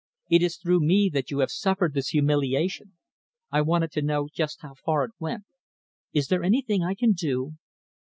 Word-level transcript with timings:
It 0.31 0.41
is 0.41 0.57
through 0.57 0.79
me 0.79 1.11
that 1.13 1.29
you 1.29 1.41
have 1.41 1.51
suffered 1.51 1.93
this 1.93 2.07
humiliation. 2.07 2.93
I 3.51 3.61
wanted 3.61 3.91
to 3.91 4.01
know 4.01 4.29
just 4.33 4.63
how 4.63 4.73
far 4.73 5.03
it 5.03 5.11
went. 5.19 5.43
Is 6.11 6.27
there 6.27 6.43
anything 6.43 6.81
I 6.81 6.95
can 6.95 7.11
do?" 7.11 7.51